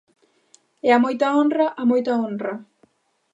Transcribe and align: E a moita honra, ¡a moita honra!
E 0.87 0.89
a 0.97 0.99
moita 1.03 1.27
honra, 1.35 1.67
¡a 1.81 1.83
moita 1.91 2.11
honra! 2.21 2.53